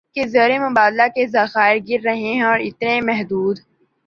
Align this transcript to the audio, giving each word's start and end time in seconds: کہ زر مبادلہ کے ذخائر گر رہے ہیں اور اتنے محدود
کہ 0.15 0.23
زر 0.27 0.51
مبادلہ 0.59 1.07
کے 1.15 1.25
ذخائر 1.27 1.77
گر 1.89 2.03
رہے 2.03 2.15
ہیں 2.25 2.41
اور 2.41 2.59
اتنے 2.59 2.99
محدود 3.01 3.59